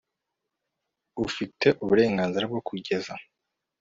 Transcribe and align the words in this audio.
bufite 1.21 1.67
uburenganzira 1.83 2.43
bwo 2.51 2.61
kugeza 2.67 3.13